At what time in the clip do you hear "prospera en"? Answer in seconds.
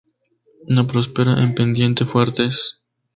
0.87-1.53